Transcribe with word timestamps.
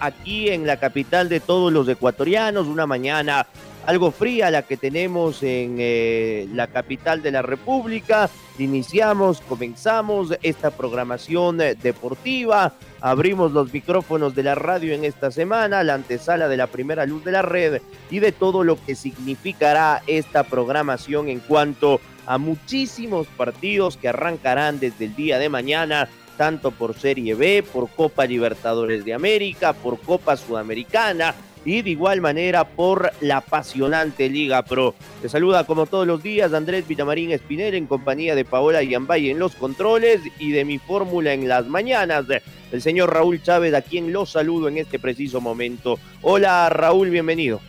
Aquí 0.00 0.48
en 0.48 0.66
la 0.66 0.78
capital 0.78 1.28
de 1.28 1.40
todos 1.40 1.72
los 1.72 1.88
ecuatorianos, 1.88 2.66
una 2.66 2.86
mañana 2.86 3.46
algo 3.86 4.10
fría 4.10 4.50
la 4.50 4.62
que 4.62 4.76
tenemos 4.76 5.42
en 5.42 5.76
eh, 5.78 6.46
la 6.52 6.66
capital 6.66 7.22
de 7.22 7.30
la 7.30 7.42
República. 7.42 8.28
Iniciamos, 8.58 9.40
comenzamos 9.40 10.34
esta 10.42 10.70
programación 10.70 11.58
deportiva, 11.58 12.74
abrimos 13.00 13.52
los 13.52 13.72
micrófonos 13.72 14.34
de 14.34 14.42
la 14.42 14.54
radio 14.54 14.92
en 14.92 15.04
esta 15.04 15.30
semana, 15.30 15.82
la 15.82 15.94
antesala 15.94 16.46
de 16.46 16.58
la 16.58 16.66
primera 16.66 17.06
luz 17.06 17.24
de 17.24 17.32
la 17.32 17.42
red 17.42 17.80
y 18.10 18.18
de 18.18 18.32
todo 18.32 18.62
lo 18.62 18.76
que 18.84 18.94
significará 18.94 20.02
esta 20.06 20.44
programación 20.44 21.28
en 21.30 21.40
cuanto 21.40 22.00
a 22.26 22.36
muchísimos 22.36 23.26
partidos 23.28 23.96
que 23.96 24.08
arrancarán 24.08 24.78
desde 24.78 25.06
el 25.06 25.16
día 25.16 25.38
de 25.38 25.48
mañana 25.48 26.08
tanto 26.40 26.70
por 26.70 26.98
Serie 26.98 27.34
B, 27.34 27.62
por 27.70 27.90
Copa 27.90 28.24
Libertadores 28.24 29.04
de 29.04 29.12
América, 29.12 29.74
por 29.74 30.00
Copa 30.00 30.38
Sudamericana 30.38 31.34
y 31.66 31.82
de 31.82 31.90
igual 31.90 32.22
manera 32.22 32.64
por 32.64 33.12
la 33.20 33.36
apasionante 33.36 34.26
Liga 34.30 34.62
Pro. 34.62 34.94
Te 35.20 35.28
saluda 35.28 35.64
como 35.64 35.84
todos 35.84 36.06
los 36.06 36.22
días 36.22 36.54
Andrés 36.54 36.88
Villamarín 36.88 37.30
Espinel 37.30 37.74
en 37.74 37.86
compañía 37.86 38.34
de 38.34 38.46
Paola 38.46 38.82
Yambay 38.82 39.28
en 39.28 39.38
los 39.38 39.54
controles 39.54 40.22
y 40.38 40.52
de 40.52 40.64
mi 40.64 40.78
fórmula 40.78 41.34
en 41.34 41.46
las 41.46 41.66
mañanas. 41.66 42.24
El 42.72 42.80
señor 42.80 43.12
Raúl 43.12 43.42
Chávez, 43.42 43.74
a 43.74 43.82
quien 43.82 44.10
lo 44.10 44.24
saludo 44.24 44.68
en 44.68 44.78
este 44.78 44.98
preciso 44.98 45.42
momento. 45.42 45.98
Hola 46.22 46.70
Raúl, 46.70 47.10
bienvenido. 47.10 47.60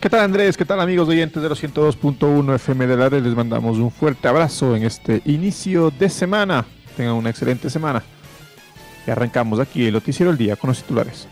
¿Qué 0.00 0.10
tal 0.10 0.22
Andrés? 0.22 0.56
¿Qué 0.56 0.64
tal 0.64 0.80
amigos 0.80 1.08
oyentes 1.08 1.40
de 1.40 1.48
los 1.48 1.62
102.1 1.62 2.56
FM 2.56 2.88
de 2.88 2.96
la 2.96 3.08
red? 3.08 3.22
Les 3.22 3.36
mandamos 3.36 3.78
un 3.78 3.92
fuerte 3.92 4.26
abrazo 4.26 4.74
en 4.74 4.82
este 4.82 5.22
inicio 5.24 5.92
de 5.96 6.08
semana. 6.08 6.66
Tengan 7.00 7.14
una 7.14 7.30
excelente 7.30 7.70
semana. 7.70 8.02
Y 9.06 9.10
arrancamos 9.10 9.58
aquí 9.58 9.86
el 9.86 9.94
noticiero 9.94 10.30
del 10.30 10.36
día 10.36 10.54
con 10.54 10.68
los 10.68 10.82
titulares. 10.82 11.26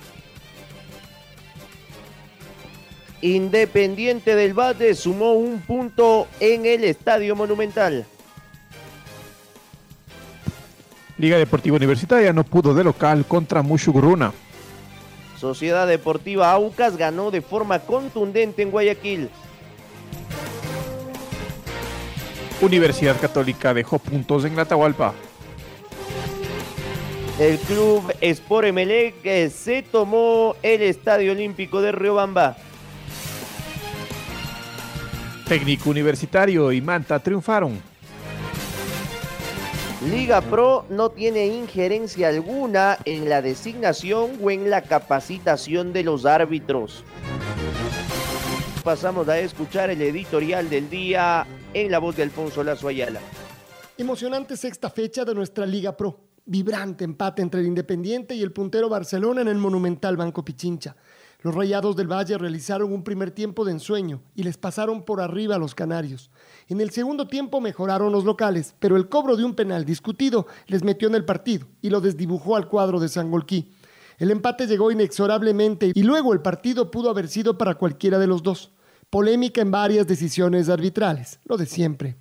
Independiente 3.20 4.34
del 4.34 4.58
Valle 4.58 4.94
sumó 4.94 5.34
un 5.34 5.60
punto 5.60 6.27
en 6.41 6.64
el 6.64 6.84
Estadio 6.84 7.36
Monumental. 7.36 8.06
Liga 11.19 11.36
Deportiva 11.36 11.77
Universitaria 11.77 12.32
no 12.32 12.44
pudo 12.44 12.72
de 12.72 12.84
local 12.84 13.27
contra 13.27 13.60
Mushuguruna. 13.60 14.32
Sociedad 15.38 15.86
Deportiva 15.86 16.50
Aucas 16.50 16.97
ganó 16.97 17.30
de 17.30 17.42
forma 17.42 17.80
contundente 17.80 18.62
en 18.62 18.71
Guayaquil. 18.71 19.28
Universidad 22.62 23.21
Católica 23.21 23.75
dejó 23.75 23.98
puntos 23.98 24.47
en 24.47 24.59
Atahualpa. 24.59 25.12
El 27.38 27.56
club 27.59 28.12
Sport 28.21 28.66
Emelec 28.66 29.15
eh, 29.22 29.49
se 29.49 29.82
tomó 29.84 30.56
el 30.60 30.82
Estadio 30.82 31.31
Olímpico 31.31 31.81
de 31.81 31.93
Riobamba. 31.93 32.56
Técnico 35.47 35.91
Universitario 35.91 36.72
y 36.72 36.81
Manta 36.81 37.21
triunfaron. 37.21 37.81
Liga 40.10 40.41
Pro 40.41 40.84
no 40.91 41.10
tiene 41.10 41.47
injerencia 41.47 42.27
alguna 42.27 42.98
en 43.04 43.28
la 43.28 43.41
designación 43.41 44.32
o 44.43 44.50
en 44.50 44.69
la 44.69 44.82
capacitación 44.82 45.93
de 45.93 46.03
los 46.03 46.27
árbitros. 46.27 47.04
Pasamos 48.82 49.28
a 49.28 49.38
escuchar 49.38 49.91
el 49.91 50.03
editorial 50.03 50.69
del 50.69 50.91
día 50.91 51.47
en 51.72 51.93
la 51.93 52.00
voz 52.00 52.16
de 52.16 52.25
Alfonso 52.25 52.65
Lazo 52.65 52.88
Ayala. 52.88 53.21
Emocionante 53.97 54.56
sexta 54.56 54.91
fecha 54.91 55.25
de 55.25 55.37
nuestra 55.37 55.65
Liga 55.65 55.97
Pro 55.97 56.28
vibrante 56.48 57.04
empate 57.04 57.42
entre 57.42 57.60
el 57.60 57.66
Independiente 57.66 58.34
y 58.34 58.42
el 58.42 58.53
puntero 58.53 58.88
Barcelona 58.88 59.42
en 59.42 59.48
el 59.48 59.59
monumental 59.59 60.16
Banco 60.16 60.44
Pichincha. 60.44 60.97
Los 61.42 61.54
Rayados 61.54 61.94
del 61.94 62.10
Valle 62.10 62.36
realizaron 62.36 62.92
un 62.92 63.04
primer 63.04 63.31
tiempo 63.31 63.64
de 63.64 63.70
ensueño 63.70 64.22
y 64.34 64.42
les 64.42 64.56
pasaron 64.56 65.04
por 65.04 65.20
arriba 65.20 65.54
a 65.54 65.59
los 65.59 65.75
canarios. 65.75 66.31
En 66.66 66.81
el 66.81 66.91
segundo 66.91 67.28
tiempo 67.28 67.60
mejoraron 67.60 68.10
los 68.10 68.25
locales, 68.25 68.75
pero 68.81 68.97
el 68.97 69.09
cobro 69.09 69.36
de 69.36 69.44
un 69.44 69.54
penal 69.54 69.84
discutido 69.84 70.48
les 70.66 70.82
metió 70.82 71.06
en 71.06 71.14
el 71.14 71.25
partido 71.25 71.69
y 71.81 71.91
lo 71.91 72.00
desdibujó 72.00 72.56
al 72.56 72.66
cuadro 72.66 72.98
de 72.98 73.09
Sangolquí. 73.09 73.72
El 74.19 74.32
empate 74.32 74.66
llegó 74.66 74.91
inexorablemente 74.91 75.92
y 75.94 76.03
luego 76.03 76.32
el 76.32 76.41
partido 76.41 76.91
pudo 76.91 77.10
haber 77.10 77.28
sido 77.28 77.56
para 77.56 77.76
cualquiera 77.76 78.19
de 78.19 78.26
los 78.26 78.42
dos. 78.42 78.72
Polémica 79.10 79.60
en 79.60 79.70
varias 79.70 80.09
decisiones 80.09 80.69
arbitrales, 80.69 81.38
lo 81.44 81.56
de 81.56 81.66
siempre. 81.66 82.16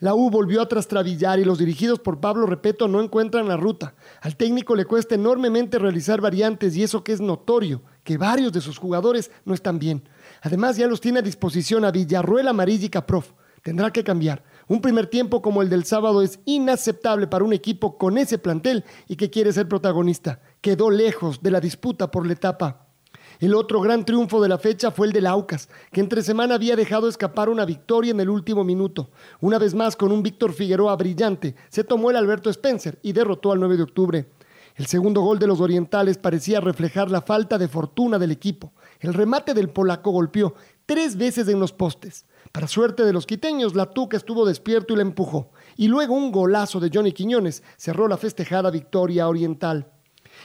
La 0.00 0.14
U 0.14 0.30
volvió 0.30 0.62
a 0.62 0.68
trastrabillar 0.68 1.40
y 1.40 1.44
los 1.44 1.58
dirigidos 1.58 1.98
por 1.98 2.20
Pablo 2.20 2.46
Repeto 2.46 2.86
no 2.86 3.02
encuentran 3.02 3.48
la 3.48 3.56
ruta. 3.56 3.96
Al 4.20 4.36
técnico 4.36 4.76
le 4.76 4.84
cuesta 4.84 5.16
enormemente 5.16 5.76
realizar 5.76 6.20
variantes 6.20 6.76
y 6.76 6.84
eso 6.84 7.02
que 7.02 7.12
es 7.12 7.20
notorio, 7.20 7.82
que 8.04 8.16
varios 8.16 8.52
de 8.52 8.60
sus 8.60 8.78
jugadores 8.78 9.32
no 9.44 9.54
están 9.54 9.80
bien. 9.80 10.08
Además 10.40 10.76
ya 10.76 10.86
los 10.86 11.00
tiene 11.00 11.18
a 11.18 11.22
disposición 11.22 11.84
a 11.84 11.90
Villarruel, 11.90 12.46
Amarilla 12.46 12.86
y 12.86 12.90
Caprof. 12.90 13.32
Tendrá 13.62 13.90
que 13.92 14.04
cambiar. 14.04 14.44
Un 14.68 14.80
primer 14.80 15.08
tiempo 15.08 15.42
como 15.42 15.62
el 15.62 15.68
del 15.68 15.84
sábado 15.84 16.22
es 16.22 16.38
inaceptable 16.44 17.26
para 17.26 17.44
un 17.44 17.52
equipo 17.52 17.98
con 17.98 18.18
ese 18.18 18.38
plantel 18.38 18.84
y 19.08 19.16
que 19.16 19.30
quiere 19.30 19.52
ser 19.52 19.66
protagonista. 19.66 20.40
Quedó 20.60 20.90
lejos 20.90 21.42
de 21.42 21.50
la 21.50 21.60
disputa 21.60 22.08
por 22.12 22.24
la 22.24 22.34
etapa 22.34 22.87
el 23.40 23.54
otro 23.54 23.80
gran 23.80 24.04
triunfo 24.04 24.40
de 24.40 24.48
la 24.48 24.58
fecha 24.58 24.90
fue 24.90 25.06
el 25.06 25.12
del 25.12 25.26
Aucas, 25.26 25.68
que 25.92 26.00
entre 26.00 26.22
semana 26.22 26.56
había 26.56 26.74
dejado 26.74 27.08
escapar 27.08 27.48
una 27.48 27.64
victoria 27.64 28.10
en 28.10 28.18
el 28.18 28.28
último 28.28 28.64
minuto. 28.64 29.10
Una 29.40 29.58
vez 29.58 29.74
más, 29.74 29.94
con 29.94 30.10
un 30.10 30.24
Víctor 30.24 30.52
Figueroa 30.52 30.96
brillante, 30.96 31.54
se 31.68 31.84
tomó 31.84 32.10
el 32.10 32.16
Alberto 32.16 32.50
Spencer 32.50 32.98
y 33.00 33.12
derrotó 33.12 33.52
al 33.52 33.60
9 33.60 33.76
de 33.76 33.82
octubre. 33.84 34.28
El 34.74 34.86
segundo 34.86 35.20
gol 35.20 35.38
de 35.38 35.46
los 35.46 35.60
orientales 35.60 36.18
parecía 36.18 36.60
reflejar 36.60 37.10
la 37.10 37.22
falta 37.22 37.58
de 37.58 37.68
fortuna 37.68 38.18
del 38.18 38.30
equipo. 38.30 38.72
El 39.00 39.14
remate 39.14 39.54
del 39.54 39.70
polaco 39.70 40.10
golpeó 40.10 40.54
tres 40.86 41.16
veces 41.16 41.48
en 41.48 41.60
los 41.60 41.72
postes. 41.72 42.26
Para 42.50 42.66
suerte 42.66 43.04
de 43.04 43.12
los 43.12 43.26
quiteños, 43.26 43.74
la 43.74 43.86
Tuca 43.86 44.16
estuvo 44.16 44.46
despierto 44.46 44.94
y 44.94 44.96
la 44.96 45.02
empujó. 45.02 45.50
Y 45.76 45.88
luego 45.88 46.14
un 46.14 46.32
golazo 46.32 46.80
de 46.80 46.90
Johnny 46.92 47.12
Quiñones 47.12 47.62
cerró 47.76 48.08
la 48.08 48.16
festejada 48.16 48.70
victoria 48.70 49.28
oriental. 49.28 49.92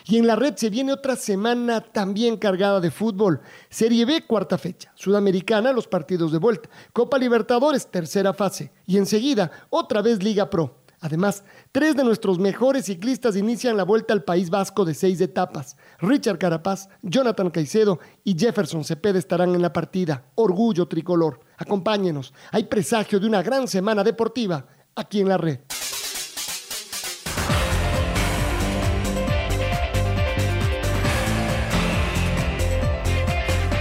Y 0.06 0.18
en 0.18 0.28
la 0.28 0.36
red 0.36 0.56
se 0.56 0.70
viene 0.70 0.94
otra 0.94 1.16
semana 1.16 1.82
también 1.82 2.38
cargada 2.38 2.80
de 2.80 2.92
fútbol. 2.92 3.42
Serie 3.70 4.06
B, 4.06 4.26
cuarta 4.26 4.58
fecha. 4.58 4.92
Sudamericana, 4.96 5.72
los 5.72 5.88
partidos 5.88 6.32
de 6.32 6.40
vuelta. 6.40 6.70
Copa 6.92 7.18
Libertadores, 7.18 7.88
tercera 7.88 8.34
fase. 8.34 8.72
Y 8.86 8.98
enseguida, 8.98 9.52
otra 9.70 10.02
vez 10.02 10.22
Liga 10.22 10.50
Pro. 10.50 10.84
Además, 11.04 11.44
tres 11.74 11.98
de 11.98 12.04
nuestros 12.06 12.40
mejores 12.40 12.86
ciclistas 12.86 13.36
inician 13.36 13.76
la 13.76 13.84
vuelta 13.84 14.14
al 14.14 14.24
País 14.24 14.50
Vasco 14.50 14.86
de 14.86 14.94
seis 14.94 15.20
etapas. 15.20 15.76
Richard 16.00 16.38
Carapaz, 16.38 16.88
Jonathan 17.02 17.50
Caicedo 17.50 18.00
y 18.24 18.40
Jefferson 18.40 18.86
Cepeda 18.86 19.20
estarán 19.20 19.54
en 19.54 19.62
la 19.62 19.74
partida. 19.74 20.24
Orgullo 20.36 20.88
tricolor. 20.88 21.42
Acompáñenos. 21.58 22.34
Hay 22.52 22.64
presagio 22.64 23.20
de 23.20 23.28
una 23.28 23.44
gran 23.44 23.68
semana 23.68 24.02
deportiva 24.02 24.66
aquí 24.96 25.20
en 25.20 25.28
la 25.28 25.38
red. 25.38 25.60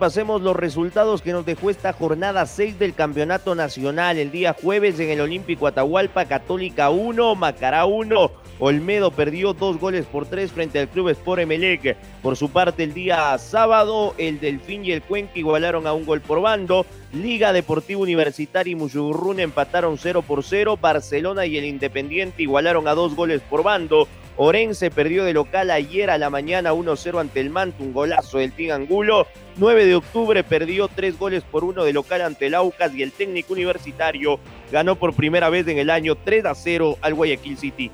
Pasemos 0.03 0.43
los 0.43 0.57
resultados 0.57 1.23
que 1.23 1.31
nos 1.31 1.47
dejó 1.47 1.71
esta 1.71 1.93
jornada 1.93 2.45
6 2.45 2.77
del 2.77 2.93
Campeonato 2.93 3.55
Nacional. 3.55 4.19
El 4.19 4.33
día 4.33 4.53
jueves 4.53 4.99
en 4.99 5.11
el 5.11 5.21
Olímpico 5.21 5.69
Atahualpa, 5.69 6.25
Católica 6.25 6.91
1, 6.91 7.37
Macará 7.37 7.85
1. 7.85 8.33
Olmedo 8.59 9.13
perdió 9.13 9.53
dos 9.53 9.79
goles 9.79 10.05
por 10.07 10.27
tres 10.27 10.51
frente 10.51 10.81
al 10.81 10.89
Club 10.89 11.11
Sport 11.11 11.43
Emelec. 11.43 11.97
Por 12.21 12.37
su 12.37 12.51
parte, 12.51 12.83
el 12.83 12.95
día 12.95 13.39
sábado, 13.39 14.17
el 14.19 14.41
Delfín 14.41 14.85
y 14.85 14.91
el 14.91 15.03
Cuenca 15.03 15.39
igualaron 15.39 15.87
a 15.87 15.93
un 15.93 16.05
gol 16.05 16.21
por 16.21 16.41
bando. 16.41 16.85
Liga 17.13 17.53
Deportiva 17.53 18.01
Universitaria 18.01 18.73
y 18.73 18.75
Muyugurruna 18.75 19.43
empataron 19.43 19.99
0 19.99 20.23
por 20.23 20.43
0. 20.43 20.79
Barcelona 20.81 21.47
y 21.47 21.59
el 21.59 21.65
Independiente 21.65 22.43
igualaron 22.43 22.89
a 22.89 22.95
dos 22.95 23.15
goles 23.15 23.41
por 23.49 23.63
bando. 23.63 24.09
Orense 24.45 24.91
perdió 24.91 25.23
de 25.23 25.33
local 25.33 25.71
ayer 25.71 26.11
a 26.11 26.19
la 26.19 26.29
mañana 26.29 26.73
1-0 26.73 27.21
ante 27.21 27.39
el 27.39 27.51
Manto, 27.51 27.85
un 27.85 27.93
golazo 27.93 28.39
del 28.39 28.51
Team 28.51 28.75
Angulo. 28.75 29.29
9 29.57 29.87
de 29.87 29.95
octubre 29.95 30.43
perdió 30.43 30.89
tres 30.89 31.17
goles 31.17 31.45
por 31.45 31.63
uno 31.63 31.85
de 31.85 31.93
local 31.93 32.23
ante 32.23 32.49
el 32.49 32.57
Aucas 32.57 32.93
y 32.93 33.05
el 33.05 33.13
técnico 33.13 33.53
universitario 33.53 34.41
ganó 34.73 34.97
por 34.97 35.15
primera 35.15 35.49
vez 35.49 35.69
en 35.69 35.79
el 35.79 35.91
año 35.91 36.17
3 36.17 36.47
a 36.47 36.57
0 36.57 36.99
al 37.01 37.15
Guayaquil 37.15 37.57
City. 37.57 37.93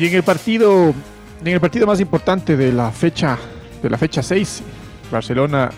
Y 0.00 0.06
en 0.06 0.14
el 0.14 0.22
partido, 0.22 0.94
en 1.42 1.52
el 1.52 1.60
partido 1.60 1.86
más 1.86 2.00
importante 2.00 2.56
de 2.56 2.72
la 2.72 2.90
fecha, 2.90 3.38
de 3.82 3.90
la 3.90 3.98
fecha 3.98 4.22
6, 4.22 4.62
Barcelona 5.10 5.70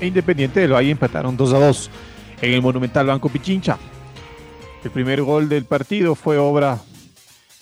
e 0.00 0.06
Independiente 0.06 0.60
del 0.60 0.72
Valle 0.72 0.90
empataron 0.90 1.36
2 1.36 1.52
a 1.52 1.58
2 1.58 1.90
en 2.42 2.52
el 2.54 2.62
Monumental 2.62 3.06
Banco 3.06 3.28
Pichincha. 3.28 3.78
El 4.82 4.90
primer 4.90 5.22
gol 5.22 5.48
del 5.48 5.64
partido 5.64 6.14
fue 6.14 6.38
obra 6.38 6.78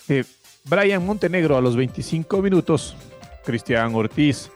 de 0.07 0.25
Brian 0.63 1.05
Montenegro 1.05 1.57
a 1.57 1.61
los 1.61 1.75
25 1.75 2.41
minutos. 2.41 2.95
Cristian 3.43 3.93
Ortiz 3.93 4.51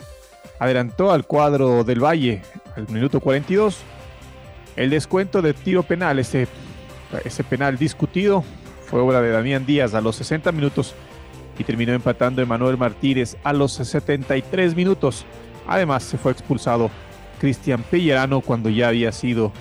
adelantó 0.59 1.12
al 1.12 1.25
cuadro 1.25 1.83
del 1.83 2.03
Valle 2.03 2.41
al 2.77 2.88
minuto 2.89 3.19
42. 3.19 3.80
El 4.75 4.89
descuento 4.89 5.41
de 5.41 5.53
tiro 5.53 5.83
penal, 5.83 6.19
ese, 6.19 6.47
penal 7.50 7.77
discutido, 7.77 8.44
fue 8.86 9.01
obra 9.01 9.21
de 9.21 9.31
Damián 9.31 9.65
Díaz 9.65 9.94
a 9.94 10.01
los 10.01 10.15
60 10.15 10.51
minutos 10.51 10.95
y 11.59 11.63
terminó 11.63 11.94
empatando 11.94 12.41
Emanuel 12.41 12.77
Martínez 12.77 13.36
a 13.44 13.53
los 13.53 13.74
73 13.74 14.75
minutos. 14.75 15.25
Además, 15.68 16.03
se 16.03 16.18
fue 16.18 16.31
expulsado 16.31 16.89
Cristian 17.44 17.84
Pellerano 17.84 18.40
cuando 18.40 18.69
ya 18.69 18.88
había 18.88 19.12
sido 19.12 19.51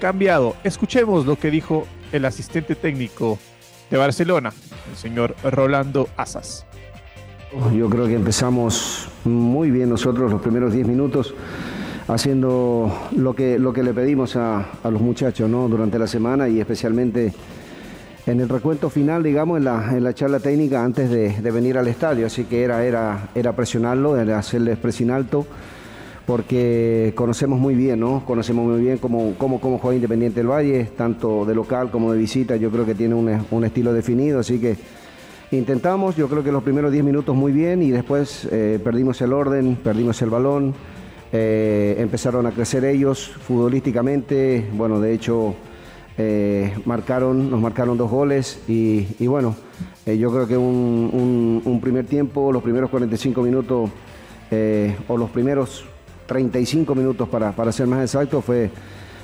cambiado. 0.00 0.54
Escuchemos 0.62 1.26
lo 1.26 1.34
que 1.36 1.50
dijo 1.50 1.84
el 2.12 2.24
asistente 2.24 2.76
técnico 2.76 3.36
de 3.90 3.96
Barcelona, 3.96 4.52
el 4.88 4.96
señor 4.96 5.34
Rolando 5.42 6.08
Asas. 6.16 6.66
Yo 7.74 7.90
creo 7.90 8.06
que 8.06 8.14
empezamos 8.14 9.08
muy 9.24 9.72
bien 9.72 9.88
nosotros 9.88 10.30
los 10.30 10.40
primeros 10.40 10.72
10 10.72 10.86
minutos 10.86 11.34
haciendo 12.06 12.96
lo 13.16 13.34
que, 13.34 13.58
lo 13.58 13.72
que 13.72 13.82
le 13.82 13.92
pedimos 13.92 14.36
a, 14.36 14.60
a 14.84 14.90
los 14.92 15.02
muchachos 15.02 15.50
¿no? 15.50 15.66
durante 15.66 15.98
la 15.98 16.06
semana 16.06 16.48
y 16.48 16.60
especialmente 16.60 17.32
en 18.26 18.38
el 18.38 18.48
recuento 18.48 18.88
final, 18.88 19.24
digamos, 19.24 19.58
en 19.58 19.64
la, 19.64 19.90
en 19.90 20.04
la 20.04 20.14
charla 20.14 20.38
técnica 20.38 20.84
antes 20.84 21.10
de, 21.10 21.40
de, 21.40 21.50
venir 21.50 21.76
al 21.76 21.88
estadio. 21.88 22.26
Así 22.26 22.44
que 22.44 22.62
era, 22.62 22.84
era, 22.84 23.30
era 23.34 23.56
presionarlo, 23.56 24.16
era 24.16 24.38
hacerle 24.38 24.76
presión 24.76 25.10
alto, 25.10 25.44
porque 26.26 27.12
conocemos 27.14 27.60
muy 27.60 27.76
bien, 27.76 28.00
¿no? 28.00 28.24
Conocemos 28.26 28.66
muy 28.66 28.80
bien 28.80 28.98
cómo, 28.98 29.34
cómo, 29.38 29.60
cómo 29.60 29.78
juega 29.78 29.94
Independiente 29.94 30.40
del 30.40 30.48
Valle, 30.48 30.90
tanto 30.96 31.44
de 31.44 31.54
local 31.54 31.90
como 31.92 32.12
de 32.12 32.18
visita. 32.18 32.56
Yo 32.56 32.70
creo 32.70 32.84
que 32.84 32.96
tiene 32.96 33.14
un, 33.14 33.46
un 33.48 33.64
estilo 33.64 33.92
definido, 33.92 34.40
así 34.40 34.58
que 34.58 34.76
intentamos, 35.52 36.16
yo 36.16 36.28
creo 36.28 36.42
que 36.42 36.50
los 36.50 36.64
primeros 36.64 36.90
10 36.90 37.04
minutos 37.04 37.36
muy 37.36 37.52
bien 37.52 37.80
y 37.80 37.90
después 37.92 38.48
eh, 38.50 38.80
perdimos 38.82 39.20
el 39.22 39.32
orden, 39.32 39.76
perdimos 39.76 40.20
el 40.20 40.30
balón. 40.30 40.74
Eh, 41.32 41.96
empezaron 41.98 42.46
a 42.46 42.50
crecer 42.50 42.84
ellos 42.84 43.28
futbolísticamente, 43.28 44.68
bueno, 44.72 45.00
de 45.00 45.12
hecho 45.12 45.54
eh, 46.18 46.72
marcaron, 46.84 47.50
nos 47.50 47.60
marcaron 47.60 47.96
dos 47.96 48.10
goles 48.10 48.62
y, 48.66 49.26
bueno, 49.26 49.54
yo 50.06 50.32
creo 50.32 50.46
que 50.46 50.56
un, 50.56 51.62
un, 51.64 51.80
primer 51.80 52.06
tiempo, 52.06 52.52
los 52.52 52.62
primeros 52.62 52.90
45 52.90 53.42
minutos 53.42 53.90
o 55.08 55.16
los 55.16 55.30
primeros 55.30 55.84
35 56.26 56.94
minutos 56.94 57.28
para, 57.28 57.52
para 57.52 57.72
ser 57.72 57.86
más 57.86 58.00
exacto 58.00 58.40
fue, 58.40 58.70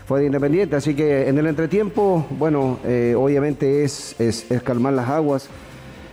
fue 0.07 0.21
de 0.21 0.27
Independiente. 0.27 0.77
Así 0.77 0.95
que 0.95 1.29
en 1.29 1.39
el 1.39 1.47
entretiempo, 1.47 2.27
bueno, 2.39 2.79
eh, 2.85 3.15
obviamente 3.17 3.85
es, 3.85 4.19
es, 4.21 4.47
calmar 4.63 4.93
las 4.95 5.09
aguas. 5.09 5.49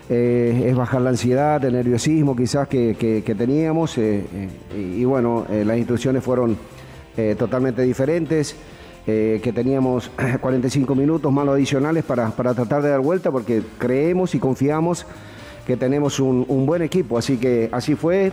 es 0.10 0.76
bajar 0.76 1.02
la 1.02 1.12
ansiedad, 1.12 1.64
el 1.64 1.74
nerviosismo 1.74 2.36
quizás 2.36 2.68
que, 2.68 2.96
que, 2.98 3.36
teníamos 3.36 3.98
y, 3.98 4.26
y, 4.76 5.06
bueno, 5.06 5.46
las 5.50 5.78
instrucciones 5.78 6.24
fueron 6.24 6.58
totalmente 7.38 7.84
diferentes 7.84 8.56
eh, 9.12 9.40
que 9.42 9.52
teníamos 9.52 10.12
45 10.42 10.94
minutos 10.94 11.32
más 11.32 11.48
adicionales 11.48 12.04
para, 12.04 12.30
para, 12.30 12.54
tratar 12.54 12.84
de 12.84 12.90
dar 12.90 13.00
vuelta 13.00 13.32
porque 13.32 13.64
creemos 13.80 14.36
y 14.36 14.40
confiamos 14.40 15.08
que 15.66 15.76
tenemos 15.78 16.20
un, 16.20 16.46
un 16.48 16.68
buen 16.68 16.84
equipo, 16.84 17.18
así 17.18 17.38
que 17.38 17.70
así 17.72 17.96
fue. 17.96 18.32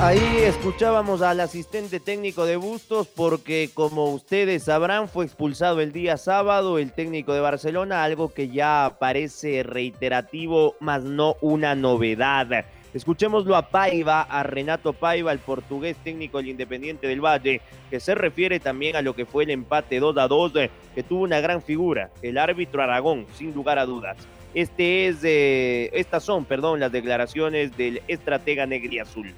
Ahí 0.00 0.42
escuchábamos 0.44 1.22
al 1.22 1.40
asistente 1.40 1.98
técnico 1.98 2.46
de 2.46 2.54
Bustos 2.54 3.08
porque 3.08 3.68
como 3.74 4.12
ustedes 4.12 4.62
sabrán 4.62 5.08
fue 5.08 5.24
expulsado 5.24 5.80
el 5.80 5.92
día 5.92 6.16
sábado 6.16 6.78
el 6.78 6.92
técnico 6.92 7.34
de 7.34 7.40
Barcelona, 7.40 8.04
algo 8.04 8.32
que 8.32 8.48
ya 8.48 8.94
parece 9.00 9.64
reiterativo, 9.64 10.76
más 10.78 11.02
no 11.02 11.34
una 11.40 11.74
novedad. 11.74 12.64
Escuchémoslo 12.94 13.56
a 13.56 13.70
Paiva, 13.70 14.22
a 14.22 14.44
Renato 14.44 14.92
Paiva, 14.92 15.32
el 15.32 15.40
portugués 15.40 15.96
técnico 16.04 16.38
del 16.38 16.50
Independiente 16.50 17.08
del 17.08 17.20
Valle, 17.20 17.60
que 17.90 17.98
se 17.98 18.14
refiere 18.14 18.60
también 18.60 18.94
a 18.94 19.02
lo 19.02 19.16
que 19.16 19.26
fue 19.26 19.42
el 19.42 19.50
empate 19.50 19.98
2 19.98 20.16
a 20.16 20.28
2, 20.28 20.52
que 20.94 21.02
tuvo 21.02 21.24
una 21.24 21.40
gran 21.40 21.60
figura, 21.60 22.10
el 22.22 22.38
árbitro 22.38 22.84
Aragón, 22.84 23.26
sin 23.34 23.52
lugar 23.52 23.80
a 23.80 23.84
dudas. 23.84 24.16
Este 24.54 25.08
es, 25.08 25.18
eh, 25.24 25.90
estas 25.92 26.22
son, 26.22 26.44
perdón, 26.44 26.78
las 26.78 26.92
declaraciones 26.92 27.76
del 27.76 28.00
estratega 28.06 28.64
negriazul. 28.64 29.34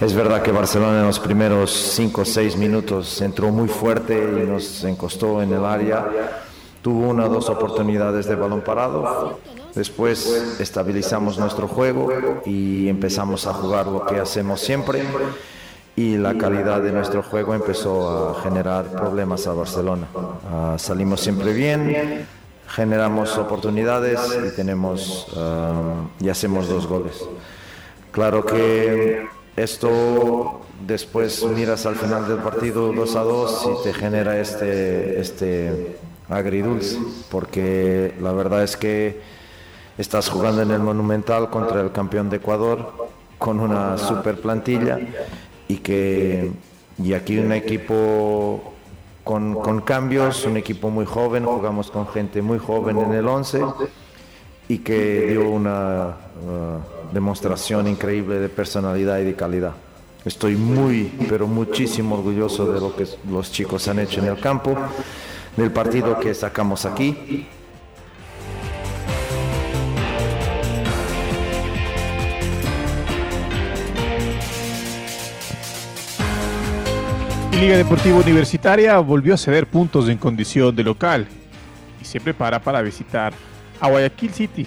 Es 0.00 0.14
verdad 0.14 0.40
que 0.40 0.50
Barcelona 0.50 1.00
en 1.00 1.06
los 1.06 1.20
primeros 1.20 1.70
5 1.70 2.22
o 2.22 2.24
6 2.24 2.56
minutos 2.56 3.20
entró 3.20 3.50
muy 3.50 3.68
fuerte 3.68 4.14
y 4.14 4.46
nos 4.48 4.82
encostó 4.84 5.42
en 5.42 5.52
el 5.52 5.62
área. 5.62 6.06
Tuvo 6.80 7.10
una 7.10 7.26
o 7.26 7.28
dos 7.28 7.50
oportunidades 7.50 8.24
de 8.24 8.34
balón 8.34 8.62
parado. 8.62 9.38
Después 9.74 10.56
estabilizamos 10.58 11.38
nuestro 11.38 11.68
juego 11.68 12.08
y 12.46 12.88
empezamos 12.88 13.46
a 13.46 13.52
jugar 13.52 13.88
lo 13.88 14.06
que 14.06 14.18
hacemos 14.18 14.62
siempre. 14.62 15.02
Y 15.96 16.16
la 16.16 16.38
calidad 16.38 16.80
de 16.80 16.92
nuestro 16.92 17.22
juego 17.22 17.52
empezó 17.54 18.30
a 18.30 18.42
generar 18.42 18.86
problemas 18.86 19.46
a 19.46 19.52
Barcelona. 19.52 20.06
Uh, 20.14 20.78
salimos 20.78 21.20
siempre 21.20 21.52
bien, 21.52 22.26
generamos 22.68 23.36
oportunidades 23.36 24.18
y 24.48 24.56
tenemos 24.56 25.28
uh, 25.36 26.24
y 26.24 26.30
hacemos 26.30 26.70
dos 26.70 26.86
goles. 26.86 27.22
Claro 28.12 28.46
que 28.46 29.39
esto 29.56 30.60
después 30.86 31.44
miras 31.44 31.86
al 31.86 31.96
final 31.96 32.26
del 32.28 32.38
partido 32.38 32.92
2 32.92 33.16
a 33.16 33.22
2 33.22 33.68
y 33.80 33.84
te 33.84 33.92
genera 33.92 34.40
este, 34.40 35.20
este 35.20 35.96
agridulce, 36.28 36.98
porque 37.30 38.14
la 38.20 38.32
verdad 38.32 38.62
es 38.62 38.76
que 38.76 39.20
estás 39.98 40.28
jugando 40.28 40.62
en 40.62 40.70
el 40.70 40.80
Monumental 40.80 41.50
contra 41.50 41.80
el 41.80 41.92
campeón 41.92 42.30
de 42.30 42.36
Ecuador 42.36 43.10
con 43.38 43.60
una 43.60 43.98
super 43.98 44.40
plantilla 44.40 44.98
y 45.68 45.78
que 45.78 46.50
y 47.02 47.14
aquí 47.14 47.38
un 47.38 47.52
equipo 47.52 48.74
con, 49.24 49.54
con 49.54 49.80
cambios, 49.80 50.44
un 50.44 50.56
equipo 50.56 50.90
muy 50.90 51.06
joven, 51.06 51.44
jugamos 51.44 51.90
con 51.90 52.06
gente 52.08 52.42
muy 52.42 52.58
joven 52.58 52.98
en 52.98 53.12
el 53.12 53.26
11 53.26 53.62
y 54.68 54.78
que 54.78 55.26
dio 55.28 55.48
una 55.48 56.08
uh, 56.08 56.99
demostración 57.12 57.88
increíble 57.88 58.38
de 58.38 58.48
personalidad 58.48 59.18
y 59.18 59.24
de 59.24 59.34
calidad. 59.34 59.72
Estoy 60.24 60.54
muy, 60.54 61.12
pero 61.28 61.46
muchísimo 61.46 62.16
orgulloso 62.16 62.70
de 62.70 62.80
lo 62.80 62.94
que 62.94 63.06
los 63.30 63.50
chicos 63.50 63.88
han 63.88 64.00
hecho 64.00 64.20
en 64.20 64.26
el 64.26 64.38
campo, 64.38 64.76
del 65.56 65.72
partido 65.72 66.18
que 66.18 66.34
sacamos 66.34 66.84
aquí. 66.84 67.46
Liga 77.60 77.76
Deportiva 77.76 78.16
Universitaria 78.16 78.98
volvió 79.00 79.34
a 79.34 79.36
ceder 79.36 79.66
puntos 79.66 80.08
en 80.08 80.16
condición 80.16 80.74
de 80.74 80.82
local 80.82 81.28
y 82.00 82.04
se 82.06 82.18
prepara 82.18 82.58
para 82.58 82.80
visitar 82.80 83.34
a 83.78 83.88
Guayaquil 83.88 84.32
City, 84.32 84.66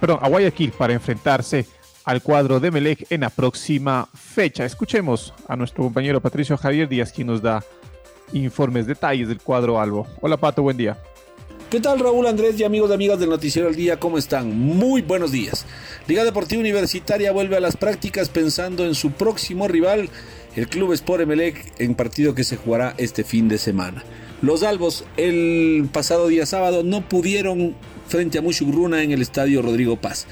perdón, 0.00 0.18
a 0.22 0.28
Guayaquil 0.28 0.72
para 0.72 0.94
enfrentarse 0.94 1.66
al 2.04 2.22
cuadro 2.22 2.58
de 2.58 2.70
Melec 2.70 3.06
en 3.10 3.20
la 3.20 3.30
próxima 3.30 4.08
fecha. 4.14 4.64
Escuchemos 4.64 5.34
a 5.46 5.54
nuestro 5.56 5.84
compañero 5.84 6.20
Patricio 6.20 6.56
Javier 6.56 6.88
Díaz, 6.88 7.12
quien 7.12 7.26
nos 7.26 7.42
da 7.42 7.62
informes, 8.32 8.86
detalles 8.86 9.28
del 9.28 9.40
cuadro 9.40 9.78
Albo. 9.78 10.06
Hola 10.20 10.38
Pato, 10.38 10.62
buen 10.62 10.76
día. 10.76 10.96
¿Qué 11.70 11.78
tal 11.78 12.00
Raúl 12.00 12.26
Andrés 12.26 12.58
y 12.58 12.64
amigos 12.64 12.90
y 12.90 12.94
amigas 12.94 13.20
del 13.20 13.30
Noticiero 13.30 13.68
al 13.68 13.76
Día? 13.76 14.00
¿Cómo 14.00 14.18
están? 14.18 14.58
Muy 14.58 15.02
buenos 15.02 15.30
días. 15.30 15.66
Liga 16.08 16.24
Deportiva 16.24 16.60
Universitaria 16.60 17.30
vuelve 17.30 17.56
a 17.56 17.60
las 17.60 17.76
prácticas 17.76 18.28
pensando 18.28 18.84
en 18.84 18.96
su 18.96 19.12
próximo 19.12 19.68
rival, 19.68 20.08
el 20.56 20.68
Club 20.68 20.92
Sport 20.94 21.22
Emelec, 21.22 21.72
en 21.78 21.94
partido 21.94 22.34
que 22.34 22.42
se 22.42 22.56
jugará 22.56 22.94
este 22.96 23.22
fin 23.22 23.48
de 23.48 23.58
semana. 23.58 24.02
Los 24.42 24.64
albos 24.64 25.04
el 25.16 25.88
pasado 25.92 26.26
día 26.26 26.44
sábado 26.44 26.82
no 26.82 27.08
pudieron 27.08 27.76
frente 28.10 28.38
a 28.38 28.42
Mushugruna 28.42 29.02
en 29.02 29.12
el 29.12 29.22
estadio 29.22 29.62
Rodrigo 29.62 29.96
Paz. 29.96 30.26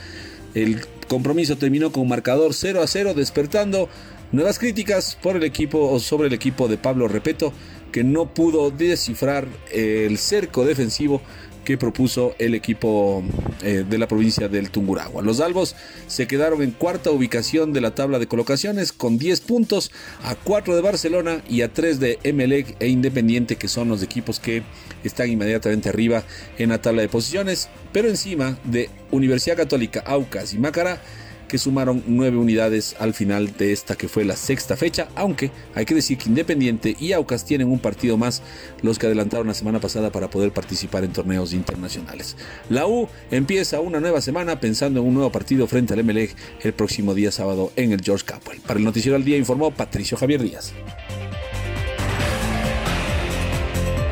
El 0.55 0.81
compromiso 1.09 1.57
terminó 1.57 1.93
con 1.93 2.09
marcador 2.09 2.53
0 2.53 2.83
a 2.83 2.87
0, 2.87 3.15
despertando 3.15 3.89
nuevas 4.33 4.59
críticas 4.59 5.17
por 5.23 5.37
el 5.37 5.45
equipo 5.45 5.91
o 5.91 6.01
sobre 6.01 6.27
el 6.27 6.35
equipo 6.35 6.69
de 6.69 6.77
Pablo 6.77 7.09
Repeto, 7.09 7.53
que 7.93 8.05
no 8.05 8.35
pudo 8.35 8.71
descifrar 8.71 9.47
el 9.73 10.19
cerco 10.19 10.65
defensivo 10.65 11.23
que 11.69 11.77
propuso 11.77 12.35
el 12.39 12.55
equipo 12.55 13.23
eh, 13.63 13.85
de 13.87 13.99
la 13.99 14.09
provincia 14.09 14.49
del 14.49 14.71
Tunguragua. 14.71 15.23
Los 15.23 15.39
albos 15.41 15.77
se 16.07 16.27
quedaron 16.27 16.63
en 16.63 16.71
cuarta 16.71 17.11
ubicación 17.11 17.75
de 17.75 17.83
la 17.83 17.95
tabla 17.95 18.19
de 18.19 18.27
colocaciones 18.27 18.91
con 18.91 19.19
10 19.19 19.43
puntos 19.43 19.93
a 20.25 20.35
4 20.35 20.75
de 20.75 20.81
Barcelona 20.81 21.43
y 21.47 21.61
a 21.61 21.71
3 21.71 22.01
de 22.01 22.19
Emelec 22.23 22.75
e 22.81 22.89
Independiente 22.89 23.57
que 23.57 23.69
son 23.69 23.91
los 23.91 24.03
equipos 24.03 24.41
que 24.41 24.63
están 25.05 25.29
inmediatamente 25.29 25.91
arriba 25.91 26.23
en 26.57 26.71
la 26.71 26.81
tabla 26.81 27.03
de 27.03 27.11
posiciones, 27.11 27.69
pero 27.93 28.09
encima 28.09 28.59
de 28.65 28.89
Universidad 29.11 29.59
Católica, 29.59 30.03
Aucas 30.07 30.55
y 30.55 30.59
Macará 30.59 31.03
que 31.49 31.59
sumaron 31.59 32.05
nueve 32.07 32.37
unidades 32.37 32.95
al 33.01 33.15
final 33.15 33.57
de 33.57 33.73
esta 33.73 33.97
que 33.97 34.09
fue 34.09 34.25
la 34.25 34.37
sexta 34.37 34.77
fecha, 34.77 35.09
aunque 35.15 35.51
hay 35.75 35.85
que 35.85 35.95
decir 35.95 36.19
que 36.19 36.29
Independiente 36.29 36.97
y 37.01 37.13
Aucas 37.13 37.45
tienen 37.45 37.69
un 37.69 37.79
partido 37.79 38.17
más 38.17 38.43
los 38.83 38.99
que 38.99 39.07
adelantaron 39.07 39.47
la 39.47 39.55
semana 39.55 39.81
pasada 39.81 40.13
para 40.13 40.31
poder 40.31 40.53
participar 40.53 41.05
en 41.05 41.13
torneos 41.13 41.53
internacionales. 41.53 42.37
La 42.69 42.87
U 42.87 43.09
empieza 43.31 43.81
una 43.81 43.99
nueva 43.99 44.21
semana 44.21 44.61
pensando 44.61 45.01
en 45.01 45.07
un 45.07 45.15
nuevo 45.15 45.33
partido 45.33 45.67
frente 45.67 45.95
al 45.95 46.05
MLEG 46.05 46.35
el 46.63 46.73
próximo 46.73 47.15
día 47.15 47.33
sábado 47.33 47.73
en 47.77 47.93
el 47.93 48.03
George 48.03 48.25
Capwell. 48.25 48.61
Para 48.61 48.79
el 48.79 48.85
Noticiero 48.85 49.17
al 49.17 49.25
Día 49.25 49.37
informó 49.37 49.71
Patricio 49.71 50.17
Javier 50.17 50.43
Díaz. 50.43 50.73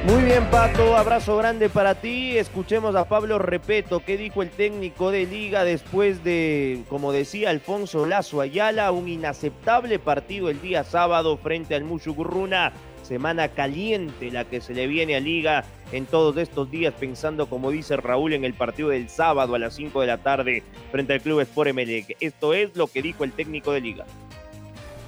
Muy 0.07 0.23
bien, 0.23 0.49
Pato, 0.53 0.97
abrazo 0.97 1.37
grande 1.37 1.69
para 1.69 1.97
ti. 1.97 2.39
Escuchemos 2.39 2.95
a 2.95 3.09
Pablo 3.09 3.41
Repeto, 3.41 4.05
qué 4.05 4.17
dijo 4.17 4.41
el 4.41 4.51
técnico 4.51 5.11
de 5.11 5.27
Liga 5.27 5.65
después 5.65 6.23
de, 6.23 6.85
como 6.89 7.11
decía 7.11 7.51
Alfonso 7.51 8.07
Lazo 8.07 8.41
Ayala, 8.41 8.93
un 8.93 9.09
inaceptable 9.09 9.99
partido 9.99 10.49
el 10.49 10.63
día 10.63 10.85
sábado 10.85 11.37
frente 11.39 11.75
al 11.75 11.83
Mushugurruna. 11.83 12.73
Semana 13.03 13.49
caliente 13.49 14.31
la 14.31 14.45
que 14.45 14.61
se 14.61 14.75
le 14.75 14.87
viene 14.87 15.17
a 15.17 15.21
Liga 15.21 15.65
en 15.91 16.07
todos 16.07 16.37
estos 16.37 16.71
días, 16.71 16.95
pensando, 16.95 17.49
como 17.49 17.73
dice 17.73 17.97
Raúl, 17.97 18.33
en 18.33 18.45
el 18.45 18.55
partido 18.55 18.91
del 18.91 19.09
sábado 19.09 19.57
a 19.57 19.59
las 19.59 19.75
5 19.75 20.01
de 20.03 20.07
la 20.07 20.19
tarde 20.19 20.63
frente 20.93 21.15
al 21.15 21.21
Club 21.21 21.41
Sport 21.41 21.71
Emelec. 21.71 22.17
Esto 22.21 22.55
es 22.55 22.77
lo 22.77 22.87
que 22.87 23.03
dijo 23.03 23.25
el 23.25 23.33
técnico 23.33 23.73
de 23.73 23.81
Liga. 23.81 24.07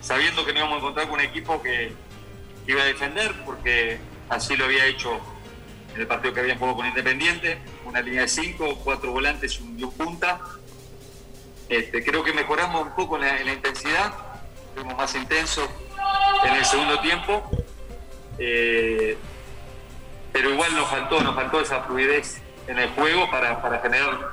Sabiendo 0.00 0.44
que 0.44 0.52
nos 0.52 0.62
íbamos 0.62 0.74
a 0.74 0.78
encontrar 0.78 1.08
con 1.08 1.20
un 1.20 1.24
equipo 1.24 1.62
que 1.62 1.92
iba 2.66 2.82
a 2.82 2.86
defender, 2.86 3.32
porque 3.46 3.98
Así 4.28 4.56
lo 4.56 4.66
había 4.66 4.86
hecho 4.86 5.18
en 5.94 6.02
el 6.02 6.06
partido 6.06 6.34
que 6.34 6.40
había 6.40 6.56
jugado 6.56 6.76
con 6.76 6.86
Independiente, 6.86 7.58
una 7.84 8.00
línea 8.00 8.22
de 8.22 8.28
cinco, 8.28 8.78
cuatro 8.84 9.12
volantes 9.12 9.58
y 9.58 9.82
un, 9.82 9.92
punta. 9.92 10.40
Este, 11.68 12.04
creo 12.04 12.22
que 12.22 12.32
mejoramos 12.32 12.82
un 12.82 12.94
poco 12.94 13.16
en 13.16 13.46
la, 13.46 13.52
intensidad, 13.52 14.14
fuimos 14.74 14.96
más 14.96 15.14
intensos 15.14 15.68
en 16.44 16.54
el 16.54 16.64
segundo 16.64 17.00
tiempo, 17.00 17.50
eh, 18.38 19.16
pero 20.32 20.50
igual 20.50 20.74
nos 20.74 20.88
faltó, 20.88 21.20
nos 21.20 21.34
faltó 21.34 21.60
esa 21.60 21.82
fluidez 21.82 22.40
en 22.66 22.78
el 22.78 22.90
juego 22.90 23.30
para, 23.30 23.80
generar 23.80 24.32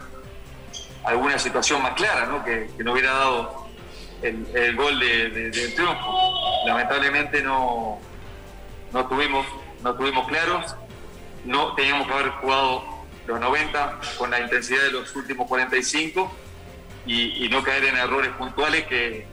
alguna 1.03 1.39
situación 1.39 1.81
más 1.81 1.93
clara, 1.93 2.25
¿no? 2.25 2.43
Que, 2.43 2.69
no 2.83 2.91
hubiera 2.93 3.11
dado 3.11 3.67
el, 4.21 4.75
gol 4.75 4.99
de, 4.99 5.29
del 5.29 5.73
triunfo. 5.73 6.33
Lamentablemente 6.65 7.41
no, 7.41 7.99
no 8.91 9.07
tuvimos 9.07 9.45
no 9.85 9.93
tuvimos 9.93 10.27
claros, 10.27 10.75
no 11.45 11.75
teníamos 11.75 12.07
que 12.07 12.13
haber 12.13 12.29
jugado 12.29 12.83
los 13.27 13.39
90 13.39 13.99
con 14.17 14.31
la 14.31 14.39
intensidad 14.39 14.81
de 14.81 14.91
los 14.91 15.15
últimos 15.15 15.47
45 15.47 16.31
y, 17.05 17.47
no 17.49 17.61
caer 17.61 17.85
en 17.85 17.95
errores 17.95 18.31
puntuales 18.31 18.87
que 18.87 19.27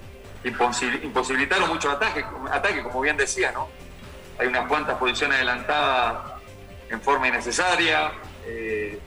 imposibilitaron 0.45 1.71
muchos 1.71 1.95
ataques, 1.95 2.27
ataque, 2.51 2.83
como 2.83 3.01
bien 3.01 3.17
decía, 3.17 3.51
¿no? 3.53 3.71
Hay 4.39 4.47
unas 4.47 4.69
cuantas 4.69 4.99
posiciones 4.99 5.39
adelantadas 5.39 6.35
en 6.91 7.01
forma 7.01 7.29
innecesaria, 7.29 8.13
eh, 8.45 9.01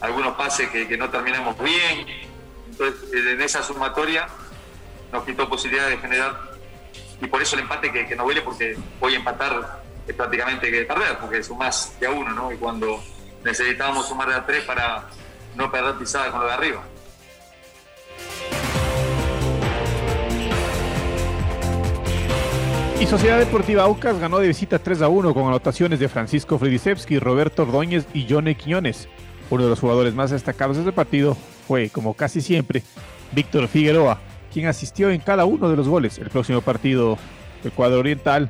algunos 0.00 0.36
pases 0.36 0.70
que, 0.70 0.96
no 0.96 1.10
terminamos 1.10 1.58
bien, 1.58 2.06
entonces 2.70 3.12
en 3.12 3.40
esa 3.40 3.64
sumatoria 3.64 4.28
nos 5.10 5.24
quitó 5.24 5.48
posibilidad 5.48 5.88
de 5.88 5.98
generar 5.98 6.52
y 7.20 7.26
por 7.26 7.42
eso 7.42 7.56
el 7.56 7.62
empate 7.62 7.90
que, 7.90 8.06
que 8.06 8.14
nos 8.14 8.24
huele 8.28 8.42
porque 8.42 8.76
voy 9.00 9.14
a 9.14 9.16
empatar 9.16 9.83
es 10.06 10.14
prácticamente 10.14 10.70
que 10.70 10.84
perder, 10.84 11.18
porque 11.18 11.42
sumás 11.42 11.94
de 11.98 12.06
a 12.06 12.10
uno, 12.10 12.30
¿no? 12.32 12.52
Y 12.52 12.56
cuando 12.56 13.02
necesitábamos 13.44 14.08
sumar 14.08 14.28
de 14.28 14.34
a 14.34 14.46
tres 14.46 14.64
para 14.64 15.04
no 15.56 15.70
perder 15.70 15.94
pisada 15.96 16.30
con 16.30 16.40
lo 16.40 16.46
de 16.46 16.52
arriba. 16.52 16.82
Y 23.00 23.06
Sociedad 23.06 23.38
Deportiva 23.38 23.82
Aucas 23.82 24.18
ganó 24.18 24.38
de 24.38 24.48
visita 24.48 24.78
3 24.78 25.02
a 25.02 25.08
1 25.08 25.34
con 25.34 25.46
anotaciones 25.46 25.98
de 25.98 26.08
Francisco 26.08 26.58
Fridisevski, 26.58 27.18
Roberto 27.18 27.64
Ordóñez 27.64 28.06
y 28.14 28.26
Johnny 28.26 28.54
Quiñones. 28.54 29.08
Uno 29.50 29.64
de 29.64 29.68
los 29.68 29.80
jugadores 29.80 30.14
más 30.14 30.30
destacados 30.30 30.76
de 30.76 30.84
este 30.84 30.92
partido 30.92 31.36
fue, 31.68 31.90
como 31.90 32.14
casi 32.14 32.40
siempre, 32.40 32.82
Víctor 33.32 33.68
Figueroa, 33.68 34.20
quien 34.52 34.68
asistió 34.68 35.10
en 35.10 35.20
cada 35.20 35.44
uno 35.44 35.68
de 35.68 35.76
los 35.76 35.86
goles. 35.86 36.16
El 36.18 36.30
próximo 36.30 36.62
partido 36.62 37.18
del 37.62 37.72
cuadro 37.72 37.98
oriental 37.98 38.48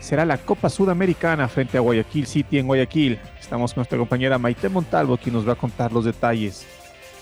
será 0.00 0.24
la 0.24 0.38
Copa 0.38 0.68
Sudamericana 0.68 1.48
frente 1.48 1.78
a 1.78 1.80
Guayaquil 1.80 2.26
City 2.26 2.58
en 2.58 2.66
Guayaquil. 2.66 3.18
Estamos 3.40 3.72
con 3.72 3.80
nuestra 3.80 3.98
compañera 3.98 4.38
Maite 4.38 4.68
Montalvo, 4.68 5.16
quien 5.16 5.34
nos 5.34 5.46
va 5.46 5.52
a 5.52 5.56
contar 5.56 5.92
los 5.92 6.04
detalles. 6.04 6.66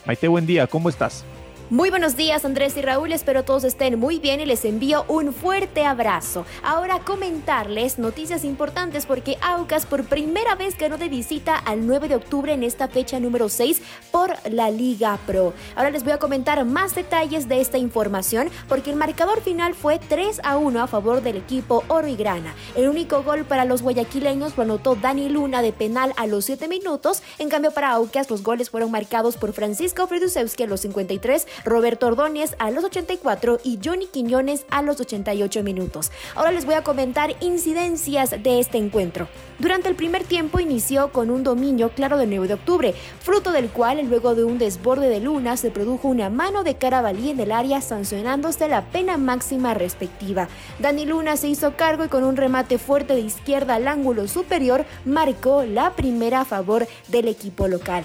Maite, 0.04 0.28
buen 0.28 0.46
día, 0.46 0.66
¿cómo 0.66 0.88
estás? 0.88 1.24
Muy 1.68 1.90
buenos 1.90 2.14
días 2.14 2.44
Andrés 2.44 2.76
y 2.76 2.80
Raúl, 2.80 3.10
espero 3.10 3.42
todos 3.42 3.64
estén 3.64 3.98
muy 3.98 4.20
bien 4.20 4.40
y 4.40 4.46
les 4.46 4.64
envío 4.64 5.04
un 5.08 5.32
fuerte 5.32 5.84
abrazo. 5.84 6.46
Ahora 6.62 7.00
comentarles 7.00 7.98
noticias 7.98 8.44
importantes 8.44 9.04
porque 9.04 9.36
Aucas 9.40 9.84
por 9.84 10.04
primera 10.04 10.54
vez 10.54 10.78
ganó 10.78 10.96
de 10.96 11.08
visita 11.08 11.56
al 11.56 11.84
9 11.84 12.06
de 12.06 12.14
octubre 12.14 12.52
en 12.52 12.62
esta 12.62 12.86
fecha 12.86 13.18
número 13.18 13.48
6 13.48 13.82
por 14.12 14.32
la 14.48 14.70
Liga 14.70 15.18
Pro. 15.26 15.54
Ahora 15.74 15.90
les 15.90 16.04
voy 16.04 16.12
a 16.12 16.18
comentar 16.18 16.64
más 16.64 16.94
detalles 16.94 17.48
de 17.48 17.60
esta 17.60 17.78
información 17.78 18.48
porque 18.68 18.90
el 18.90 18.96
marcador 18.96 19.40
final 19.42 19.74
fue 19.74 19.98
3 19.98 20.42
a 20.44 20.58
1 20.58 20.80
a 20.80 20.86
favor 20.86 21.20
del 21.20 21.34
equipo 21.34 21.82
Oro 21.88 22.06
y 22.06 22.14
Grana. 22.14 22.54
El 22.76 22.88
único 22.88 23.24
gol 23.24 23.44
para 23.44 23.64
los 23.64 23.82
guayaquileños 23.82 24.56
lo 24.56 24.62
anotó 24.62 24.94
Dani 24.94 25.28
Luna 25.28 25.62
de 25.62 25.72
penal 25.72 26.12
a 26.16 26.28
los 26.28 26.44
7 26.44 26.68
minutos, 26.68 27.24
en 27.40 27.48
cambio 27.48 27.72
para 27.72 27.90
Aucas 27.90 28.30
los 28.30 28.44
goles 28.44 28.70
fueron 28.70 28.92
marcados 28.92 29.36
por 29.36 29.52
Francisco 29.52 30.06
Fredusewski 30.06 30.62
a 30.62 30.68
los 30.68 30.82
53 30.82 31.48
Roberto 31.64 32.06
Ordóñez 32.06 32.54
a 32.58 32.70
los 32.70 32.84
84 32.84 33.58
y 33.64 33.78
Johnny 33.82 34.06
Quiñones 34.06 34.66
a 34.70 34.82
los 34.82 35.00
88 35.00 35.62
minutos. 35.62 36.10
Ahora 36.34 36.52
les 36.52 36.66
voy 36.66 36.74
a 36.74 36.82
comentar 36.82 37.34
incidencias 37.40 38.30
de 38.42 38.60
este 38.60 38.78
encuentro. 38.78 39.28
Durante 39.58 39.88
el 39.88 39.94
primer 39.94 40.24
tiempo 40.24 40.60
inició 40.60 41.12
con 41.12 41.30
un 41.30 41.42
dominio 41.42 41.88
claro 41.90 42.18
del 42.18 42.28
9 42.28 42.48
de 42.48 42.54
octubre, 42.54 42.94
fruto 43.20 43.52
del 43.52 43.70
cual 43.70 44.04
luego 44.06 44.34
de 44.34 44.44
un 44.44 44.58
desborde 44.58 45.08
de 45.08 45.20
Luna 45.20 45.56
se 45.56 45.70
produjo 45.70 46.08
una 46.08 46.28
mano 46.28 46.62
de 46.62 46.74
Carabalí 46.74 47.30
en 47.30 47.40
el 47.40 47.52
área 47.52 47.80
sancionándose 47.80 48.68
la 48.68 48.82
pena 48.84 49.16
máxima 49.16 49.72
respectiva. 49.72 50.48
Dani 50.78 51.06
Luna 51.06 51.36
se 51.36 51.48
hizo 51.48 51.74
cargo 51.76 52.04
y 52.04 52.08
con 52.08 52.24
un 52.24 52.36
remate 52.36 52.78
fuerte 52.78 53.14
de 53.14 53.20
izquierda 53.20 53.76
al 53.76 53.88
ángulo 53.88 54.28
superior 54.28 54.84
marcó 55.04 55.64
la 55.64 55.92
primera 55.92 56.42
a 56.42 56.44
favor 56.44 56.86
del 57.08 57.28
equipo 57.28 57.68
local. 57.68 58.04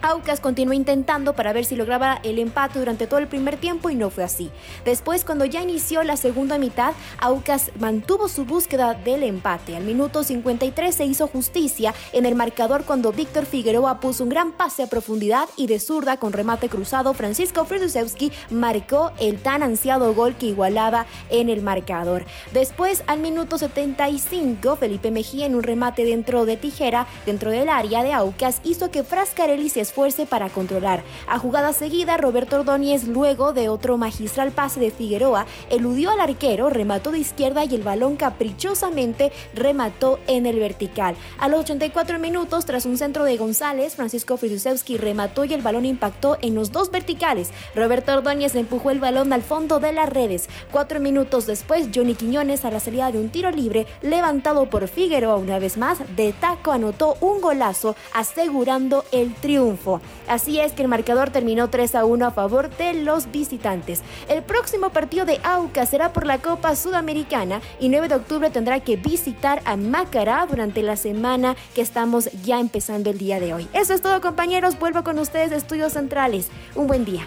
Aucas 0.00 0.40
continuó 0.40 0.74
intentando 0.74 1.34
para 1.34 1.52
ver 1.52 1.64
si 1.64 1.74
lograba 1.74 2.20
el 2.22 2.38
empate 2.38 2.78
durante 2.78 3.06
todo 3.06 3.18
el 3.18 3.26
primer 3.26 3.56
tiempo 3.56 3.90
y 3.90 3.96
no 3.96 4.10
fue 4.10 4.24
así. 4.24 4.50
Después, 4.84 5.24
cuando 5.24 5.44
ya 5.44 5.62
inició 5.62 6.04
la 6.04 6.16
segunda 6.16 6.56
mitad, 6.56 6.92
Aucas 7.18 7.72
mantuvo 7.80 8.28
su 8.28 8.44
búsqueda 8.44 8.94
del 8.94 9.24
empate. 9.24 9.76
Al 9.76 9.82
minuto 9.84 10.22
53 10.22 10.94
se 10.94 11.04
hizo 11.04 11.26
justicia 11.26 11.94
en 12.12 12.26
el 12.26 12.36
marcador 12.36 12.84
cuando 12.84 13.12
Víctor 13.12 13.44
Figueroa 13.44 13.98
puso 13.98 14.22
un 14.22 14.30
gran 14.30 14.52
pase 14.52 14.84
a 14.84 14.86
profundidad 14.86 15.48
y 15.56 15.66
de 15.66 15.80
zurda 15.80 16.16
con 16.18 16.32
remate 16.32 16.68
cruzado, 16.68 17.12
Francisco 17.14 17.64
Fredusewski 17.64 18.30
marcó 18.50 19.10
el 19.18 19.38
tan 19.38 19.62
ansiado 19.62 20.14
gol 20.14 20.36
que 20.36 20.46
igualaba 20.46 21.06
en 21.30 21.48
el 21.48 21.62
marcador. 21.62 22.24
Después, 22.52 23.02
al 23.06 23.18
minuto 23.18 23.58
75, 23.58 24.76
Felipe 24.76 25.10
Mejía 25.10 25.46
en 25.46 25.56
un 25.56 25.62
remate 25.62 26.04
dentro 26.04 26.46
de 26.46 26.56
tijera, 26.56 27.06
dentro 27.26 27.50
del 27.50 27.68
área 27.68 28.04
de 28.04 28.12
Aucas, 28.12 28.60
hizo 28.62 28.90
que 28.90 29.02
Frascarelli 29.02 29.68
se 29.68 29.80
esfuerce 29.88 30.26
para 30.26 30.50
controlar. 30.50 31.02
A 31.26 31.38
jugada 31.38 31.72
seguida, 31.72 32.18
Roberto 32.18 32.56
Ordóñez, 32.56 33.08
luego 33.08 33.52
de 33.54 33.70
otro 33.70 33.96
magistral 33.96 34.52
pase 34.52 34.80
de 34.80 34.90
Figueroa, 34.90 35.46
eludió 35.70 36.10
al 36.10 36.20
arquero, 36.20 36.68
remató 36.68 37.10
de 37.10 37.18
izquierda 37.18 37.64
y 37.64 37.74
el 37.74 37.82
balón 37.82 38.16
caprichosamente 38.16 39.32
remató 39.54 40.18
en 40.26 40.44
el 40.44 40.58
vertical. 40.58 41.16
A 41.38 41.48
los 41.48 41.60
84 41.60 42.18
minutos, 42.18 42.66
tras 42.66 42.84
un 42.84 42.98
centro 42.98 43.24
de 43.24 43.38
González, 43.38 43.94
Francisco 43.94 44.36
Fridusewski 44.36 44.98
remató 44.98 45.44
y 45.44 45.54
el 45.54 45.62
balón 45.62 45.86
impactó 45.86 46.36
en 46.42 46.54
los 46.54 46.70
dos 46.70 46.90
verticales. 46.90 47.50
Roberto 47.74 48.12
Ordóñez 48.12 48.54
empujó 48.54 48.90
el 48.90 49.00
balón 49.00 49.32
al 49.32 49.42
fondo 49.42 49.80
de 49.80 49.92
las 49.92 50.10
redes. 50.10 50.48
Cuatro 50.70 51.00
minutos 51.00 51.46
después, 51.46 51.88
Johnny 51.94 52.14
Quiñones, 52.14 52.66
a 52.66 52.70
la 52.70 52.80
salida 52.80 53.10
de 53.10 53.18
un 53.18 53.30
tiro 53.30 53.50
libre, 53.50 53.86
levantado 54.02 54.68
por 54.68 54.86
Figueroa 54.86 55.36
una 55.36 55.58
vez 55.58 55.78
más, 55.78 55.98
de 56.14 56.34
taco 56.34 56.72
anotó 56.72 57.16
un 57.20 57.40
golazo, 57.40 57.96
asegurando 58.12 59.04
el 59.12 59.34
triunfo. 59.34 59.77
Triunfo. 59.78 60.00
Así 60.28 60.60
es 60.60 60.72
que 60.72 60.82
el 60.82 60.88
marcador 60.88 61.30
terminó 61.30 61.70
3 61.70 61.94
a 61.94 62.04
1 62.04 62.26
a 62.26 62.30
favor 62.30 62.70
de 62.76 62.94
los 62.94 63.30
visitantes. 63.30 64.02
El 64.28 64.42
próximo 64.42 64.90
partido 64.90 65.24
de 65.24 65.40
AUCA 65.42 65.86
será 65.86 66.12
por 66.12 66.26
la 66.26 66.38
Copa 66.38 66.76
Sudamericana 66.76 67.60
y 67.80 67.88
9 67.88 68.08
de 68.08 68.14
octubre 68.16 68.50
tendrá 68.50 68.80
que 68.80 68.96
visitar 68.96 69.62
a 69.64 69.76
Macará 69.76 70.46
durante 70.48 70.82
la 70.82 70.96
semana 70.96 71.56
que 71.74 71.80
estamos 71.80 72.30
ya 72.44 72.60
empezando 72.60 73.10
el 73.10 73.18
día 73.18 73.40
de 73.40 73.54
hoy. 73.54 73.68
Eso 73.72 73.94
es 73.94 74.02
todo 74.02 74.20
compañeros, 74.20 74.78
vuelvo 74.78 75.02
con 75.04 75.18
ustedes 75.18 75.50
de 75.50 75.56
Estudios 75.56 75.92
Centrales. 75.92 76.48
Un 76.74 76.86
buen 76.86 77.04
día. 77.04 77.26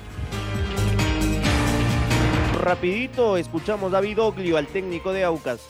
Rapidito, 2.60 3.38
escuchamos 3.38 3.92
David 3.92 4.22
Oglio, 4.22 4.58
al 4.58 4.68
técnico 4.68 5.12
de 5.12 5.24
Aucas. 5.24 5.62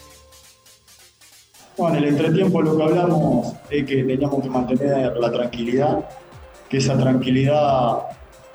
Bueno, 1.77 1.97
en 1.97 2.03
el 2.03 2.09
entretiempo 2.09 2.61
lo 2.61 2.75
que 2.75 2.83
hablamos 2.83 3.53
es 3.69 3.85
que 3.85 4.03
teníamos 4.03 4.43
que 4.43 4.49
mantener 4.49 5.15
la 5.17 5.31
tranquilidad, 5.31 6.05
que 6.71 6.77
esa 6.77 6.97
tranquilidad 6.97 7.97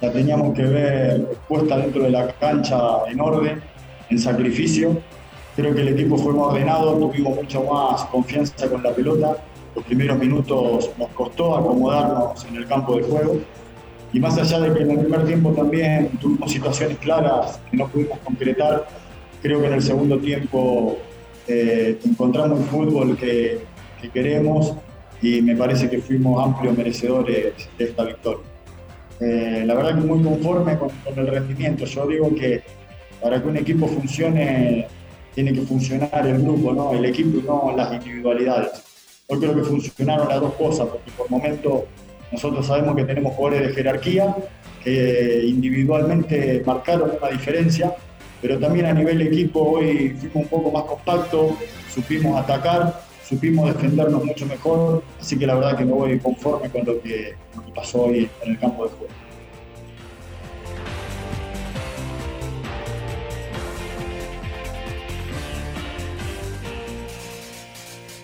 la 0.01 0.11
teníamos 0.11 0.55
que 0.55 0.63
ver 0.63 1.37
puesta 1.47 1.77
dentro 1.77 2.03
de 2.03 2.11
la 2.11 2.27
cancha 2.33 2.79
en 3.11 3.21
orden, 3.21 3.63
en 4.09 4.19
sacrificio. 4.19 4.99
Creo 5.55 5.75
que 5.75 5.83
el 5.83 5.89
equipo 5.89 6.17
fue 6.17 6.33
más 6.33 6.47
ordenado, 6.47 6.95
tuvimos 6.95 7.37
mucho 7.37 7.63
más 7.65 8.07
confianza 8.07 8.69
con 8.71 8.83
la 8.83 8.91
pelota. 8.93 9.37
Los 9.75 9.85
primeros 9.85 10.19
minutos 10.19 10.91
nos 10.99 11.09
costó 11.11 11.57
acomodarnos 11.57 12.43
en 12.47 12.57
el 12.57 12.67
campo 12.67 12.97
de 12.97 13.03
juego. 13.03 13.39
Y 14.15 14.19
más 14.19 14.39
allá 14.39 14.61
de 14.61 14.73
que 14.73 14.83
en 14.83 14.93
el 14.93 15.01
primer 15.01 15.27
tiempo 15.27 15.53
también 15.53 16.09
tuvimos 16.19 16.51
situaciones 16.51 16.97
claras 16.99 17.61
que 17.71 17.77
no 17.77 17.87
pudimos 17.89 18.19
concretar, 18.21 18.87
creo 19.43 19.61
que 19.61 19.67
en 19.67 19.75
el 19.75 19.83
segundo 19.83 20.19
tiempo 20.19 20.97
eh, 21.47 21.99
encontramos 22.03 22.61
el 22.61 22.67
fútbol 22.67 23.15
que, 23.19 23.61
que 24.01 24.09
queremos 24.09 24.75
y 25.27 25.43
me 25.43 25.57
parece 25.57 25.91
que 25.91 25.99
fuimos 25.99 26.45
amplios 26.45 26.77
merecedores 26.77 27.69
de 27.77 27.85
esta 27.85 28.05
victoria. 28.05 28.45
Eh, 29.19 29.65
la 29.67 29.75
verdad 29.75 29.97
que 29.97 30.07
muy 30.07 30.23
conforme 30.23 30.79
con, 30.79 30.91
el 31.17 31.27
rendimiento. 31.27 31.85
Yo 31.85 32.07
digo 32.07 32.33
que 32.35 32.63
para 33.21 33.43
que 33.43 33.49
un 33.49 33.57
equipo 33.57 33.89
funcione 33.89 34.87
tiene 35.35 35.53
que 35.53 35.63
funcionar 35.63 36.27
el 36.27 36.43
grupo, 36.43 36.73
¿no? 36.73 36.93
el 36.93 37.05
equipo 37.07 37.39
y 37.39 37.43
no 37.43 37.75
las 37.77 37.93
individualidades. 37.93 38.85
Yo 39.29 39.41
creo 39.41 39.55
que 39.57 39.63
funcionaron 39.63 40.29
las 40.29 40.41
dos 40.41 40.55
cosas, 40.55 40.87
porque 40.87 41.11
por 41.11 41.29
momento 41.29 41.87
nosotros 42.31 42.65
sabemos 42.65 42.95
que 42.95 43.05
tenemos 43.05 43.35
jugadores 43.35 43.69
de 43.69 43.75
jerarquía 43.75 44.35
que 44.85 45.43
individualmente 45.45 46.63
marcaron 46.65 47.11
una 47.21 47.31
diferencia, 47.31 47.93
pero 48.41 48.59
también 48.61 48.87
a 48.87 48.93
nivel 48.93 49.21
equipo 49.23 49.73
hoy 49.73 50.11
fuimos 50.21 50.37
un 50.37 50.49
poco 50.49 50.71
más 50.71 50.85
compactos, 50.85 51.55
supimos 51.93 52.41
atacar, 52.41 53.06
supimos 53.29 53.75
defendernos 53.75 54.25
mucho 54.25 54.47
mejor, 54.47 55.03
así 55.21 55.39
que 55.39 55.47
la 55.47 55.55
verdad 55.55 55.77
que 55.77 55.85
me 55.85 55.93
voy 55.93 56.19
conforme 56.19 56.71
con 56.71 56.85
lo 56.85 57.01
que, 57.01 57.35
pasó 57.75 58.05
hoy 58.05 58.29
en 58.43 58.53
el 58.53 58.59
campo 58.59 58.85
de 58.85 58.91
juego. 58.91 59.13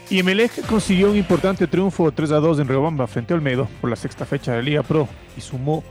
Y 0.09 0.19
Emelec 0.19 0.67
consiguió 0.67 1.11
un 1.11 1.17
importante 1.17 1.67
triunfo 1.67 2.13
3 2.13 2.33
a 2.33 2.37
2 2.37 2.61
en 2.61 2.69
Riobamba 2.69 3.07
frente 3.07 3.33
a 3.33 3.37
Olmedo 3.37 3.67
por 3.81 3.89
la 3.89 3.97
sexta 3.97 4.27
fecha 4.27 4.53
de 4.53 4.63
Liga 4.63 4.83
Pro 4.83 5.09
y 5.37 5.41
sumó 5.41 5.83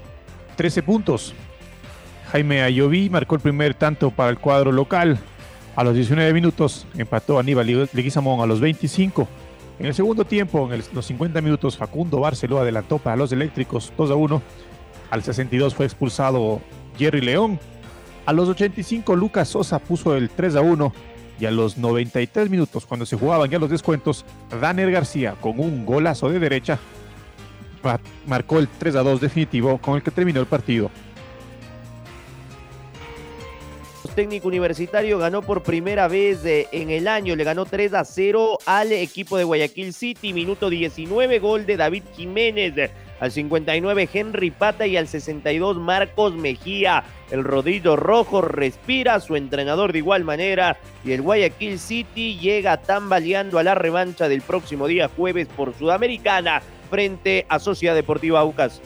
13 0.58 0.84
puntos. 0.84 1.34
Jaime 2.32 2.62
Ayoví 2.62 3.10
marcó 3.10 3.36
el 3.36 3.42
primer 3.42 3.74
tanto 3.74 4.12
para 4.12 4.30
el 4.30 4.38
cuadro 4.38 4.72
local. 4.72 5.20
A 5.76 5.84
los 5.84 5.96
19 5.96 6.34
minutos 6.34 6.86
empató 6.98 7.40
Aníbal 7.40 7.90
Leguizamón 7.94 8.42
a 8.42 8.46
los 8.46 8.60
25. 8.60 9.28
En 9.80 9.86
el 9.86 9.94
segundo 9.94 10.26
tiempo, 10.26 10.72
en 10.72 10.84
los 10.94 11.06
50 11.06 11.40
minutos, 11.42 11.78
Facundo 11.78 12.20
Barceló 12.20 12.60
adelantó 12.60 12.98
para 12.98 13.16
los 13.16 13.32
eléctricos 13.32 13.94
2 13.98 14.12
a 14.12 14.16
1. 14.16 14.42
Al 15.10 15.24
62 15.24 15.74
fue 15.74 15.86
expulsado 15.86 16.62
Jerry 16.98 17.22
León. 17.22 17.58
A 18.26 18.34
los 18.34 18.50
85 18.50 19.16
Lucas 19.16 19.48
Sosa 19.48 19.80
puso 19.80 20.16
el 20.16 20.30
3 20.30 20.58
a 20.58 20.62
1 20.62 20.94
y 21.40 21.46
a 21.46 21.52
los 21.52 21.78
93 21.78 22.50
minutos, 22.50 22.86
cuando 22.86 23.06
se 23.06 23.18
jugaban 23.18 23.50
ya 23.50 23.58
los 23.58 23.70
descuentos, 23.70 24.26
Daner 24.62 24.92
García, 24.92 25.36
con 25.42 25.60
un 25.60 25.86
golazo 25.86 26.30
de 26.30 26.40
derecha, 26.40 26.78
marcó 28.28 28.60
el 28.60 28.68
3 28.68 28.98
a 28.98 29.04
2 29.04 29.22
definitivo 29.22 29.80
con 29.80 29.96
el 29.96 30.04
que 30.04 30.12
terminó 30.12 30.40
el 30.40 30.46
partido. 30.46 30.92
Técnico 34.12 34.48
universitario 34.48 35.18
ganó 35.18 35.42
por 35.42 35.64
primera 35.64 36.08
vez 36.08 36.42
en 36.44 36.90
el 36.90 37.08
año, 37.08 37.36
le 37.36 37.44
ganó 37.44 37.66
3 37.66 37.94
a 37.94 38.06
0 38.06 38.60
al 38.66 38.92
equipo 38.92 39.38
de 39.38 39.44
Guayaquil 39.44 39.94
City, 39.94 40.34
minuto 40.34 40.70
19, 40.70 41.40
gol 41.40 41.66
de 41.66 41.78
David 41.78 42.04
Jiménez, 42.16 42.92
al 43.22 43.32
59 43.32 44.10
Henry 44.12 44.52
Pata. 44.52 44.86
Y 44.86 44.98
al 44.98 45.08
62 45.08 45.78
Marcos 45.78 46.34
Mejía. 46.36 47.04
El 47.30 47.46
rodillo 47.46 47.96
rojo 47.96 48.42
respira, 48.42 49.20
su 49.22 49.36
entrenador 49.36 49.94
de 49.94 50.00
igual 50.00 50.26
manera. 50.26 50.78
Y 51.06 51.14
el 51.14 51.22
Guayaquil 51.22 51.80
City 51.80 52.38
llega 52.40 52.78
tambaleando 52.78 53.60
a 53.60 53.64
la 53.64 53.76
revancha 53.76 54.28
del 54.28 54.42
próximo 54.42 54.88
día 54.88 55.10
jueves 55.16 55.48
por 55.48 55.74
Sudamericana 55.74 56.62
frente 56.90 57.46
a 57.48 57.60
Sociedad 57.60 57.96
Deportiva 57.96 58.42
Aucas. 58.42 58.82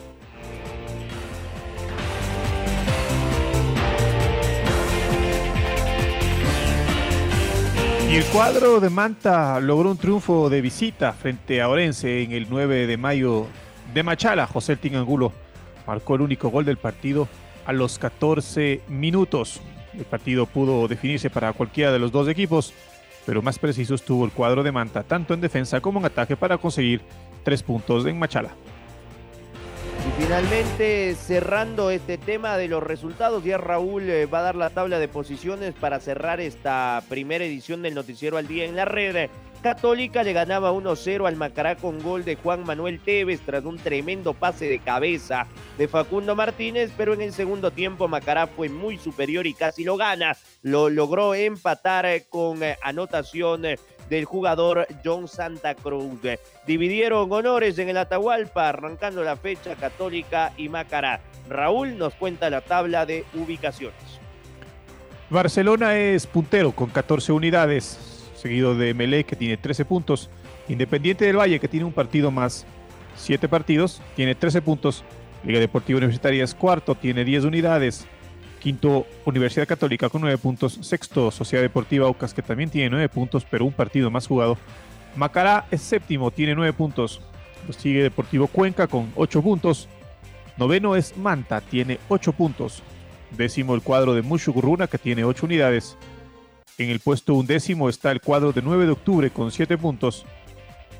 El 8.16 8.24
cuadro 8.32 8.80
de 8.80 8.88
Manta 8.88 9.60
logró 9.60 9.90
un 9.90 9.98
triunfo 9.98 10.48
de 10.48 10.62
visita 10.62 11.12
frente 11.12 11.60
a 11.60 11.68
Orense 11.68 12.22
en 12.22 12.32
el 12.32 12.46
9 12.48 12.86
de 12.86 12.96
mayo 12.96 13.46
de 13.92 14.02
Machala. 14.02 14.46
José 14.46 14.74
Tingangulo 14.76 15.34
marcó 15.86 16.14
el 16.14 16.22
único 16.22 16.48
gol 16.48 16.64
del 16.64 16.78
partido 16.78 17.28
a 17.66 17.74
los 17.74 17.98
14 17.98 18.80
minutos. 18.88 19.60
El 19.92 20.06
partido 20.06 20.46
pudo 20.46 20.88
definirse 20.88 21.28
para 21.28 21.52
cualquiera 21.52 21.92
de 21.92 21.98
los 21.98 22.10
dos 22.10 22.26
equipos, 22.28 22.72
pero 23.26 23.42
más 23.42 23.58
preciso 23.58 23.94
estuvo 23.94 24.24
el 24.24 24.32
cuadro 24.32 24.62
de 24.62 24.72
Manta, 24.72 25.02
tanto 25.02 25.34
en 25.34 25.42
defensa 25.42 25.82
como 25.82 25.98
en 25.98 26.06
ataque, 26.06 26.38
para 26.38 26.56
conseguir 26.56 27.02
tres 27.44 27.62
puntos 27.62 28.06
en 28.06 28.18
Machala. 28.18 28.54
Finalmente, 30.18 31.14
cerrando 31.14 31.90
este 31.90 32.16
tema 32.16 32.56
de 32.56 32.68
los 32.68 32.82
resultados, 32.82 33.44
ya 33.44 33.58
Raúl 33.58 34.08
eh, 34.08 34.24
va 34.24 34.38
a 34.38 34.42
dar 34.42 34.56
la 34.56 34.70
tabla 34.70 34.98
de 34.98 35.08
posiciones 35.08 35.74
para 35.74 36.00
cerrar 36.00 36.40
esta 36.40 37.02
primera 37.10 37.44
edición 37.44 37.82
del 37.82 37.94
Noticiero 37.94 38.38
al 38.38 38.48
Día 38.48 38.64
en 38.64 38.76
la 38.76 38.86
red. 38.86 39.28
Católica 39.62 40.22
le 40.22 40.32
ganaba 40.32 40.72
1-0 40.72 41.28
al 41.28 41.36
Macará 41.36 41.76
con 41.76 42.02
gol 42.02 42.24
de 42.24 42.36
Juan 42.36 42.64
Manuel 42.64 42.98
Tevez 42.98 43.40
tras 43.42 43.64
un 43.66 43.76
tremendo 43.76 44.32
pase 44.32 44.68
de 44.70 44.78
cabeza 44.78 45.46
de 45.76 45.86
Facundo 45.86 46.34
Martínez, 46.34 46.92
pero 46.96 47.12
en 47.12 47.20
el 47.20 47.34
segundo 47.34 47.70
tiempo 47.70 48.08
Macará 48.08 48.46
fue 48.46 48.70
muy 48.70 48.96
superior 48.96 49.46
y 49.46 49.52
casi 49.52 49.84
lo 49.84 49.98
gana. 49.98 50.34
Lo 50.62 50.88
logró 50.88 51.34
empatar 51.34 52.06
eh, 52.06 52.24
con 52.30 52.62
eh, 52.62 52.78
anotación 52.82 53.66
del 54.08 54.24
jugador 54.24 54.86
John 55.04 55.28
Santa 55.28 55.74
Cruz. 55.74 56.20
Dividieron 56.66 57.30
honores 57.32 57.78
en 57.78 57.88
el 57.88 57.96
Atahualpa, 57.96 58.68
arrancando 58.68 59.22
la 59.22 59.36
fecha 59.36 59.74
Católica 59.76 60.52
y 60.56 60.68
Macará. 60.68 61.20
Raúl 61.48 61.96
nos 61.98 62.14
cuenta 62.14 62.50
la 62.50 62.60
tabla 62.60 63.06
de 63.06 63.24
ubicaciones. 63.34 63.96
Barcelona 65.28 65.96
es 65.96 66.26
puntero 66.26 66.72
con 66.72 66.88
14 66.90 67.32
unidades, 67.32 68.30
seguido 68.36 68.76
de 68.76 68.94
Melé 68.94 69.24
que 69.24 69.36
tiene 69.36 69.56
13 69.56 69.84
puntos. 69.84 70.30
Independiente 70.68 71.24
del 71.24 71.38
Valle 71.38 71.60
que 71.60 71.68
tiene 71.68 71.86
un 71.86 71.92
partido 71.92 72.30
más, 72.30 72.66
7 73.16 73.48
partidos, 73.48 74.00
tiene 74.14 74.34
13 74.34 74.62
puntos. 74.62 75.04
Liga 75.44 75.60
Deportiva 75.60 75.98
Universitaria 75.98 76.44
es 76.44 76.54
cuarto, 76.54 76.94
tiene 76.94 77.24
10 77.24 77.44
unidades. 77.44 78.06
Quinto, 78.66 79.06
Universidad 79.24 79.68
Católica 79.68 80.08
con 80.08 80.22
9 80.22 80.38
puntos. 80.38 80.76
Sexto, 80.82 81.30
Sociedad 81.30 81.62
Deportiva 81.62 82.08
Ocas 82.08 82.34
que 82.34 82.42
también 82.42 82.68
tiene 82.68 82.90
9 82.90 83.08
puntos, 83.10 83.46
pero 83.48 83.64
un 83.64 83.72
partido 83.72 84.10
más 84.10 84.26
jugado. 84.26 84.58
Macará 85.14 85.68
es 85.70 85.82
séptimo, 85.82 86.32
tiene 86.32 86.56
9 86.56 86.72
puntos. 86.72 87.20
Lo 87.68 87.72
sigue 87.72 88.02
Deportivo 88.02 88.48
Cuenca 88.48 88.88
con 88.88 89.12
8 89.14 89.40
puntos. 89.40 89.88
Noveno 90.56 90.96
es 90.96 91.16
Manta, 91.16 91.60
tiene 91.60 92.00
8 92.08 92.32
puntos. 92.32 92.82
Décimo 93.30 93.76
el 93.76 93.82
cuadro 93.82 94.14
de 94.14 94.22
Mushugurruna 94.22 94.88
que 94.88 94.98
tiene 94.98 95.22
8 95.22 95.46
unidades. 95.46 95.96
En 96.76 96.90
el 96.90 96.98
puesto 96.98 97.34
undécimo 97.34 97.88
está 97.88 98.10
el 98.10 98.20
cuadro 98.20 98.50
de 98.50 98.62
9 98.62 98.86
de 98.86 98.90
octubre 98.90 99.30
con 99.30 99.52
7 99.52 99.78
puntos. 99.78 100.26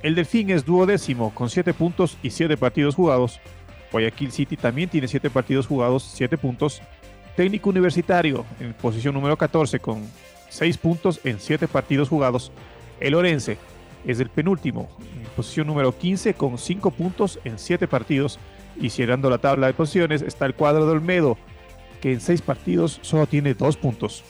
El 0.05 0.14
Delfín 0.14 0.50
es 0.50 0.64
duodécimo 0.64 1.35
con 1.35 1.50
7 1.50 1.74
puntos 1.74 2.16
y 2.22 2.31
7 2.31 2.57
partidos 2.59 2.94
jugados. 2.94 3.40
Guayaquil 3.90 4.31
City 4.31 4.57
también 4.57 4.88
tiene 4.88 5.09
7 5.09 5.31
partidos 5.31 5.66
jugados, 5.66 6.05
7 6.14 6.38
puntos. 6.38 6.81
Técnico 7.37 7.68
Universitario 7.68 8.46
en 8.59 8.72
posición 8.72 9.14
número 9.14 9.37
14 9.37 9.79
con 9.79 10.03
6 10.49 10.79
puntos 10.79 11.20
en 11.22 11.38
7 11.38 11.68
partidos 11.68 12.09
jugados. 12.09 12.51
El 12.99 13.14
Orense 13.14 13.59
es 14.07 14.20
el 14.20 14.31
penúltimo 14.31 14.88
en 15.01 15.27
posición 15.37 15.66
número 15.66 15.96
15 15.96 16.35
con 16.35 16.57
5 16.57 16.90
puntos 16.92 17.38
en 17.44 17.59
7 17.59 17.87
partidos. 17.87 18.38
Y 18.81 18.90
cerrando 18.90 19.31
la 19.31 19.38
tabla 19.38 19.66
de 19.66 19.75
posiciones 19.75 20.22
está 20.22 20.46
el 20.46 20.55
cuadro 20.55 20.87
de 20.87 20.92
Olmedo 20.92 21.37
que 22.01 22.12
en 22.12 22.20
6 22.20 22.40
partidos 22.42 22.99
solo 23.03 23.27
tiene 23.27 23.55
2 23.55 23.77
puntos. 23.77 24.25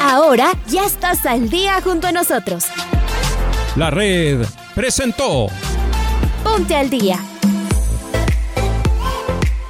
Ahora 0.00 0.52
ya 0.66 0.86
estás 0.86 1.26
al 1.26 1.50
día 1.50 1.80
junto 1.82 2.06
a 2.06 2.12
nosotros. 2.12 2.64
La 3.76 3.90
red 3.90 4.46
presentó 4.74 5.48
Ponte 6.42 6.74
al 6.74 6.88
día. 6.88 7.18